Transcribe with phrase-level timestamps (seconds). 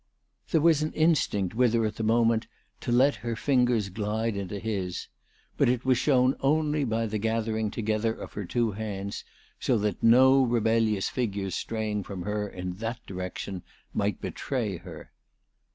[0.49, 2.47] There was an instinct with her at the moment
[2.79, 5.07] to let her fingers glide into his;
[5.57, 9.23] but it was shown only by the gathering together of her two hands,
[9.59, 13.61] so that no rebellious fingers straying from her in that direction
[13.93, 15.11] might betray her.